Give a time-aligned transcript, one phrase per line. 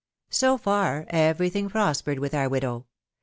[0.31, 2.87] So far every tiling prospered with our widow.